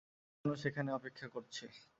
[0.31, 1.65] তোমার জন্য সেখানে অপেক্ষা করছে!